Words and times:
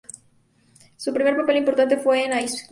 Su 0.97 1.13
primer 1.13 1.35
papel 1.37 1.57
importante 1.57 1.95
fue 1.97 2.25
en 2.25 2.35
"Iceman. 2.39 2.69